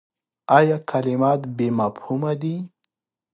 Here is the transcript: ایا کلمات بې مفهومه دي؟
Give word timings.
ایا 0.57 0.77
کلمات 0.89 1.41
بې 1.55 1.67
مفهومه 1.79 2.31
دي؟ 2.41 2.55